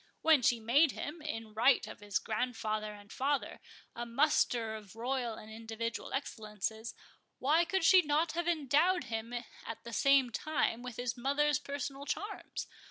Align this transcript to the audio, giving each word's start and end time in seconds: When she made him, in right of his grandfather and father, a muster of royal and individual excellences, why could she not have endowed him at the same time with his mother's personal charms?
When 0.23 0.41
she 0.41 0.59
made 0.59 0.93
him, 0.93 1.21
in 1.21 1.53
right 1.53 1.85
of 1.85 1.99
his 1.99 2.17
grandfather 2.17 2.91
and 2.95 3.11
father, 3.13 3.59
a 3.95 4.03
muster 4.03 4.73
of 4.73 4.95
royal 4.95 5.35
and 5.35 5.51
individual 5.51 6.11
excellences, 6.11 6.95
why 7.37 7.65
could 7.65 7.83
she 7.83 8.01
not 8.01 8.31
have 8.31 8.47
endowed 8.47 9.03
him 9.03 9.31
at 9.63 9.83
the 9.83 9.93
same 9.93 10.31
time 10.31 10.81
with 10.81 10.95
his 10.97 11.15
mother's 11.15 11.59
personal 11.59 12.07
charms? 12.07 12.65